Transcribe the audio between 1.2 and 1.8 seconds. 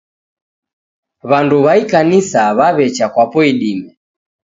W'andu wa